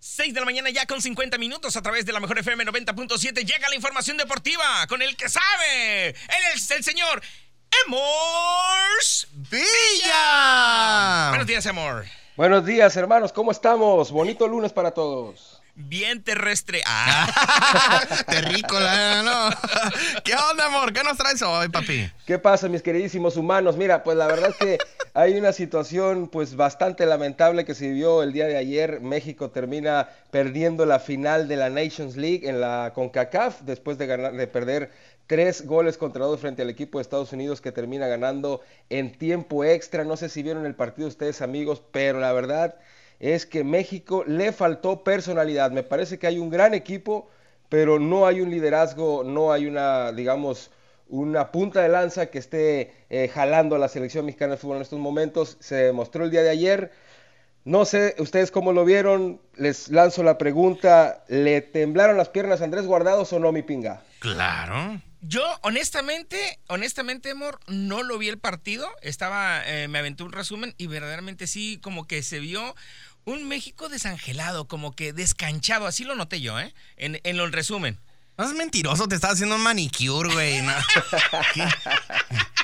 [0.00, 3.44] 6 de la mañana ya con 50 minutos a través de la mejor FM 90.7
[3.44, 6.08] llega la información deportiva con el que sabe.
[6.08, 6.16] Él
[6.54, 7.22] es el señor
[7.84, 11.28] Emors Villa.
[11.28, 12.06] Buenos días, Amor.
[12.34, 14.10] Buenos días, hermanos, ¿cómo estamos?
[14.10, 15.59] Bonito lunes para todos.
[15.74, 16.82] Bien terrestre.
[16.86, 17.26] Ah.
[18.26, 19.50] Terrícola, ¿no?
[20.24, 20.92] ¿Qué onda, amor?
[20.92, 22.10] ¿Qué nos traes hoy, papi?
[22.26, 23.76] ¿Qué pasa, mis queridísimos humanos?
[23.76, 24.78] Mira, pues la verdad es que
[25.14, 29.00] hay una situación pues bastante lamentable que se vivió el día de ayer.
[29.00, 34.32] México termina perdiendo la final de la Nations League en la CONCACAF después de, ganar,
[34.32, 34.90] de perder
[35.26, 39.64] tres goles contra dos frente al equipo de Estados Unidos que termina ganando en tiempo
[39.64, 40.04] extra.
[40.04, 42.74] No sé si vieron el partido ustedes, amigos, pero la verdad
[43.20, 45.70] es que México le faltó personalidad.
[45.70, 47.28] Me parece que hay un gran equipo,
[47.68, 50.70] pero no hay un liderazgo, no hay una, digamos,
[51.06, 54.82] una punta de lanza que esté eh, jalando a la selección mexicana de fútbol en
[54.82, 55.58] estos momentos.
[55.60, 56.92] Se demostró el día de ayer.
[57.64, 59.40] No sé ustedes cómo lo vieron.
[59.54, 61.22] Les lanzo la pregunta.
[61.28, 64.02] ¿Le temblaron las piernas a Andrés Guardados o no, mi pinga?
[64.20, 65.00] Claro.
[65.22, 68.88] Yo, honestamente, honestamente, amor, no lo vi el partido.
[69.02, 72.74] Estaba, eh, me aventé un resumen y verdaderamente sí, como que se vio
[73.30, 76.72] un México desangelado, como que descanchado, así lo noté yo, ¿eh?
[76.96, 77.98] En, en el resumen.
[78.38, 80.62] No es mentiroso, te estaba haciendo un manicure, güey.
[80.62, 80.72] ¿no?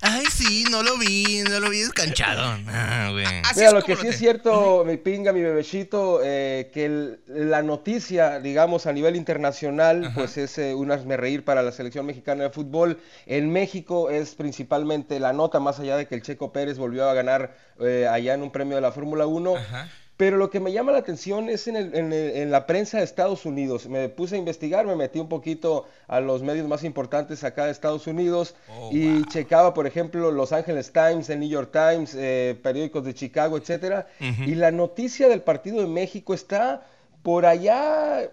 [0.00, 2.56] Ay, sí, no lo vi, no lo vi descanchado.
[2.68, 3.26] Ah, güey.
[3.44, 6.86] Así Mira, lo que lo sí te- es cierto, mi pinga, mi bebecito, eh, que
[6.86, 11.72] el- la noticia, digamos, a nivel internacional, pues es eh, un hazme reír para la
[11.72, 13.00] selección mexicana de fútbol.
[13.26, 17.14] En México es principalmente la nota, más allá de que el Checo Pérez volvió a
[17.14, 19.56] ganar eh, allá en un premio de la Fórmula 1.
[19.56, 19.88] Ajá.
[20.18, 22.98] Pero lo que me llama la atención es en, el- en el- en la prensa
[22.98, 23.88] de Estados Unidos.
[23.88, 27.70] Me puse a investigar, me metí un poquito a los medios más importantes acá de
[27.70, 29.28] Estados Unidos Oh, y wow.
[29.32, 34.08] checaba, por ejemplo, Los Angeles Times, el New York Times, eh, periódicos de Chicago, etcétera.
[34.20, 36.82] Y la noticia del partido de México está
[37.22, 38.28] por allá.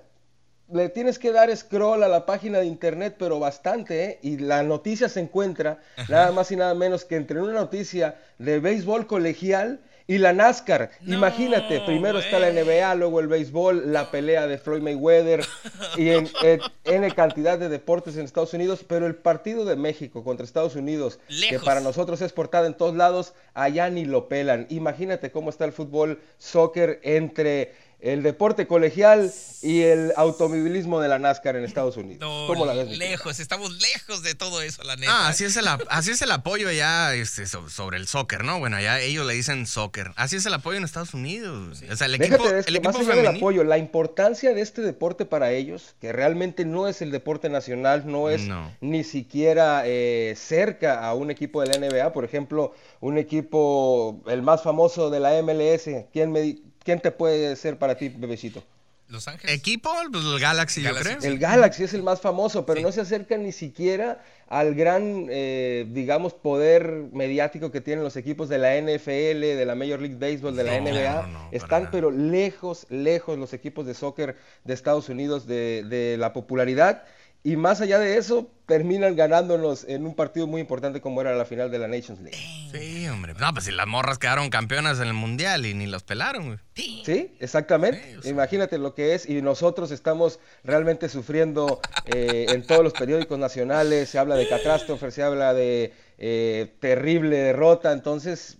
[0.73, 4.19] Le tienes que dar scroll a la página de internet, pero bastante, ¿eh?
[4.23, 5.77] Y la noticia se encuentra
[6.09, 10.91] nada más y nada menos que entre una noticia de béisbol colegial y la NASCAR.
[11.01, 12.51] No, Imagínate, primero está la.
[12.55, 15.43] NBA, luego el béisbol, la pelea de Floyd Mayweather
[15.97, 20.75] y en, cantidad de deportes en Estados Unidos, pero el partido de México contra Estados
[20.75, 24.67] Unidos, que para nosotros es portada en todos lados, allá ni lo pelan.
[24.69, 27.73] Imagínate cómo está el fútbol, soccer entre
[28.05, 32.19] el deporte colegial y el automovilismo de la NASCAR en Estados Unidos.
[32.19, 32.87] No, ¿Cómo la ves?
[32.87, 35.11] mi lejos, estamos lejos de todo eso, la neta.
[35.11, 38.59] Ah, así es el, así es el apoyo ya este, so- sobre el soccer, ¿no?
[38.59, 40.11] Bueno, ya ellos le dicen soccer.
[40.17, 41.81] Así es el apoyo en Estados Unidos.
[41.91, 43.41] O sea, el Déjate equipo, de esto, el más equipo allá del femenil.
[43.41, 48.03] apoyo, la importancia de este deporte para ellos, que realmente no es el deporte nacional,
[48.05, 48.71] no es No.
[48.81, 54.43] ni siquiera eh, cerca a un equipo de la NBA, por ejemplo, un equipo, el
[54.43, 58.63] más famoso de la MLS, ¿quién, me, quién te puede ser para ti, bebecito?
[59.07, 59.55] Los Ángeles.
[59.55, 61.31] Equipo, pues el Galaxy, Galaxy, yo creo.
[61.31, 62.83] El Galaxy es el más famoso, pero Sí.
[62.85, 68.49] no se acerca ni siquiera al gran, eh, digamos, poder mediático que tienen los equipos
[68.49, 71.21] de la NFL, de la Major League Baseball, de la NBA.
[71.21, 75.83] no, no, para Están, pero lejos, lejos los equipos de soccer de Estados Unidos de,
[75.87, 77.03] de la popularidad.
[77.45, 81.45] Y más allá de eso, terminan ganándonos en un partido muy importante como era la
[81.45, 82.35] final de la Nations League.
[82.71, 83.35] Sí, hombre.
[83.35, 86.59] No, pues si las morras quedaron campeonas en el mundial y ni los pelaron, güey.
[87.05, 87.35] Sí.
[87.39, 88.01] Exactamente.
[88.03, 88.31] Sí, o sea.
[88.31, 94.09] Imagínate lo que es y nosotros estamos realmente sufriendo eh, en todos los periódicos nacionales.
[94.09, 97.91] Se habla de catástrofe, se habla de eh, terrible derrota.
[97.91, 98.57] Entonces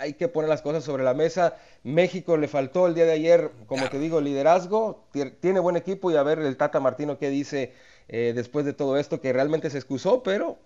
[0.00, 1.56] hay que poner las cosas sobre la mesa.
[1.84, 5.04] México le faltó el día de ayer, como te digo, liderazgo.
[5.12, 7.72] Tie- Tiene buen equipo y a ver el Tata Martino qué dice
[8.08, 10.58] eh, después de todo esto, que realmente se excusó, pero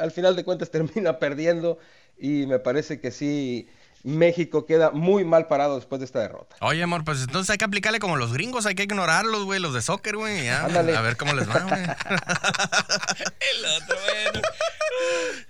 [0.00, 1.78] al final de cuentas termina perdiendo
[2.18, 3.68] y me parece que sí,
[4.04, 6.56] México queda muy mal parado después de esta derrota.
[6.60, 9.74] Oye, amor, pues entonces hay que aplicarle como los gringos, hay que ignorarlos, güey, los
[9.74, 10.48] de soccer, güey.
[10.48, 10.66] A
[11.02, 11.82] ver cómo les va, güey.
[13.58, 14.40] El otro, bueno.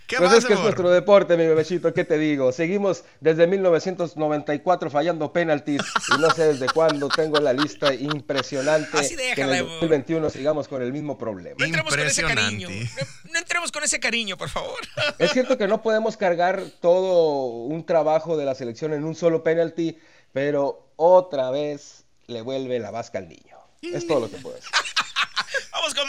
[0.07, 0.71] ¿Qué pues más, es que es amor?
[0.71, 2.53] nuestro deporte, mi bebecito, ¿qué te digo?
[2.53, 5.81] Seguimos desde 1994 fallando penaltis
[6.15, 9.71] y no sé desde cuándo tengo la lista impresionante Así que en déjala, el Evo.
[9.71, 11.57] 2021 sigamos con el mismo problema.
[11.59, 12.69] No entremos con ese cariño.
[12.69, 14.79] No, no entremos con ese cariño, por favor.
[15.19, 19.43] Es cierto que no podemos cargar todo un trabajo de la selección en un solo
[19.43, 19.99] penalti,
[20.33, 23.57] pero otra vez le vuelve la vasca al niño.
[23.81, 24.71] Es todo lo que puedo decir.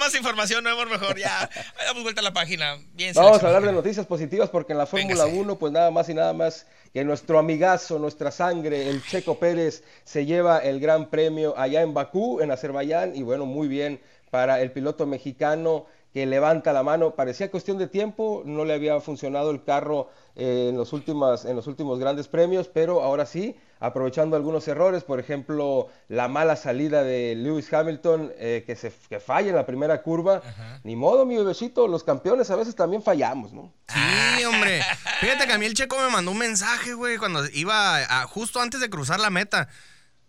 [0.04, 1.18] Más información, no amor, mejor.
[1.18, 1.50] Ya,
[1.88, 2.78] damos vuelta a la página.
[2.94, 5.40] Bien, Vamos a hablar de noticias positivas porque en la Fórmula Véngase.
[5.40, 9.82] 1, pues nada más y nada más que nuestro amigazo, nuestra sangre, el Checo Pérez,
[10.04, 14.60] se lleva el gran premio allá en Bakú, en Azerbaiyán, y bueno, muy bien para
[14.62, 17.16] el piloto mexicano que levanta la mano.
[17.16, 21.56] Parecía cuestión de tiempo, no le había funcionado el carro eh, en, los últimos, en
[21.56, 27.04] los últimos grandes premios, pero ahora sí, aprovechando algunos errores, por ejemplo, la mala salida
[27.04, 30.42] de Lewis Hamilton, eh, que, se, que falla en la primera curva.
[30.86, 33.74] Ni modo, mi bebecito, los campeones a veces también fallamos, ¿no?
[33.90, 34.82] Sí, hombre.
[35.20, 38.80] Fíjate que a mí el checo me mandó un mensaje, güey, cuando iba justo antes
[38.80, 39.68] de cruzar la meta.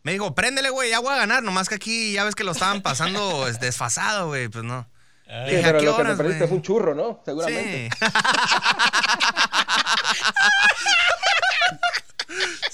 [0.02, 1.44] Me dijo, préndele, güey, ya voy a ganar.
[1.44, 4.48] Nomás que aquí ya ves que lo estaban pasando desfasado, güey.
[4.48, 4.88] Pues no.
[5.26, 7.22] Sí, pero lo que te perdiste fue un churro, ¿no?
[7.24, 7.88] Seguramente.
[7.88, 8.04] Sí.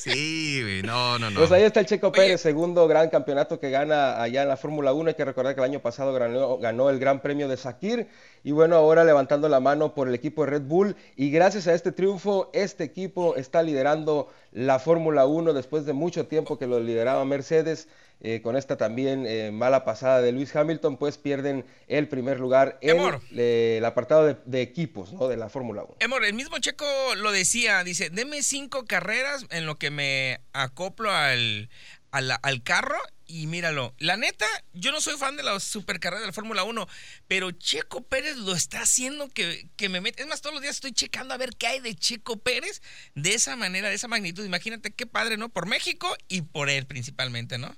[0.03, 1.41] Sí, güey, no, no, no.
[1.41, 4.95] Pues ahí está el Checo Pérez, segundo gran campeonato que gana allá en la Fórmula
[4.95, 5.09] 1.
[5.09, 8.09] Hay que recordar que el año pasado ganó, ganó, el Gran Premio de Sakir
[8.43, 10.97] y bueno, ahora levantando la mano por el equipo de Red Bull.
[11.17, 16.27] Y gracias a este triunfo, este equipo está liderando la Fórmula 1 después de mucho
[16.27, 17.87] tiempo que lo lideraba Mercedes.
[18.23, 22.79] Eh, con esta también eh, mala pasada de Luis Hamilton, pues pierden el primer lugar
[22.83, 22.99] en
[23.39, 25.27] el apartado de, equipos ¿no?
[25.29, 25.97] de la Fórmula 1.
[26.05, 26.85] Amor, el mismo Checo
[27.17, 31.71] lo decía, dice, deme cinco carreras en lo que me acoplo al,
[32.11, 33.95] al, carro y míralo.
[33.99, 36.87] La neta, yo no soy fan de la supercarrera de la Fórmula 1,
[37.27, 40.21] pero Checo Pérez lo está haciendo que, que me mete.
[40.21, 42.83] Es más, todos los días estoy checando a ver qué hay de Checo Pérez
[43.15, 44.45] de esa manera, de esa magnitud.
[44.45, 45.49] Imagínate qué padre, ¿no?
[45.49, 47.75] Por México y por él principalmente, ¿no?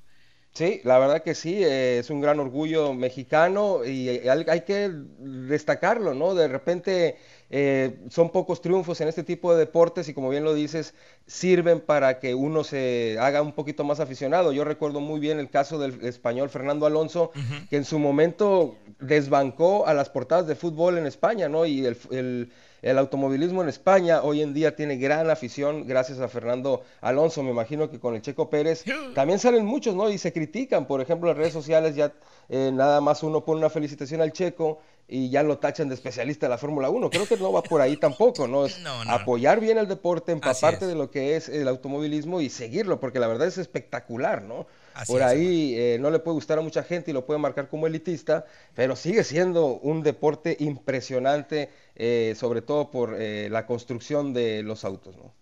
[0.55, 6.13] Sí, la verdad que sí, eh, es un gran orgullo mexicano y hay, que destacarlo,
[6.13, 6.35] ¿no?
[6.35, 7.17] De repente
[7.49, 10.93] eh, son pocos triunfos en este tipo de deportes y como bien lo dices,
[11.27, 14.53] sirven para que uno se haga un poquito más aficionado.
[14.53, 17.33] Yo recuerdo muy bien el caso del español Fernando Alonso,
[17.71, 21.65] que en su momento desbancó a las portadas de fútbol en España, ¿no?
[21.65, 22.53] Y el el
[22.83, 27.43] automovilismo en España hoy en día tiene gran afición gracias a Fernando Alonso.
[27.43, 28.85] Me imagino que con el Checo Pérez
[29.15, 30.11] también salen muchos, ¿no?
[30.11, 32.13] Y se critican, por ejemplo, en redes sociales ya
[32.49, 36.47] eh, nada más uno pone una felicitación al Checo y ya lo tachan de especialista
[36.47, 37.11] de la Fórmula 1.
[37.11, 38.67] Creo que no va por ahí tampoco, ¿no?
[38.67, 43.21] Es apoyar bien el deporte, empaparte de lo que es el automovilismo y seguirlo, porque
[43.21, 44.67] la verdad es espectacular, ¿no?
[45.07, 47.87] Por ahí eh, no le puede gustar a mucha gente y lo puede marcar como
[47.87, 48.45] elitista,
[48.75, 54.85] pero sigue siendo un deporte impresionante eh, sobre todo por eh, la construcción de los
[54.85, 55.35] autos, ¿no?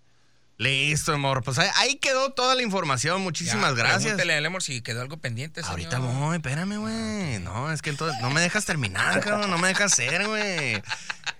[0.58, 1.42] Listo, amor.
[1.42, 3.22] Pues ahí, quedó toda la información.
[3.22, 4.02] Muchísimas gracias.
[4.02, 5.70] Pregúntele a amor si quedó algo pendiente, señor.
[5.70, 7.38] Ahorita voy, espérame, güey.
[7.38, 9.50] No, es que entonces no me dejas terminar, cabrón.
[9.50, 10.82] No me dejas ser, güey.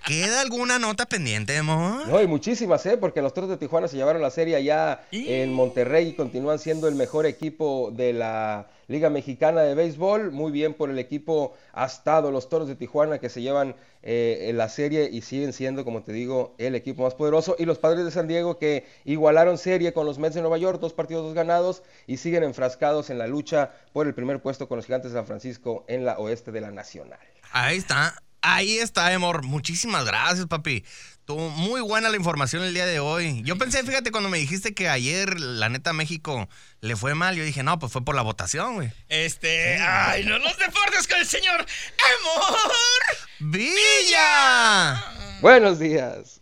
[0.06, 2.08] ¿Queda alguna nota pendiente, amor?
[2.08, 2.96] No, y muchísimas, ¿eh?
[2.96, 6.88] Porque los Toros de Tijuana se llevaron la serie allá en Monterrey y continúan siendo
[6.88, 10.32] el mejor equipo de la Liga Mexicana de Béisbol.
[10.32, 14.46] Muy bien por el equipo ha estado los Toros de Tijuana que se llevan eh,
[14.48, 17.54] en la serie y siguen siendo, como te digo, el equipo más poderoso.
[17.58, 20.80] Y los Padres de San Diego que igualaron serie con los Mets de Nueva York,
[20.80, 24.76] dos partidos, dos ganados y siguen enfrascados en la lucha por el primer puesto con
[24.76, 27.20] los Gigantes de San Francisco en la oeste de la Nacional.
[27.52, 28.22] Ahí está.
[28.42, 29.44] Ahí está, amor.
[29.44, 30.84] Muchísimas gracias, papi.
[31.24, 33.42] Tuvo muy buena la información el día de hoy.
[33.44, 36.48] Yo pensé, fíjate, cuando me dijiste que ayer, la neta, México
[36.80, 38.90] le fue mal, yo dije, no, pues fue por la votación, güey.
[39.08, 39.78] Este.
[39.80, 42.72] ¡Ay, no los deportes con el señor Amor
[43.38, 45.38] Villa!
[45.40, 46.39] Buenos días.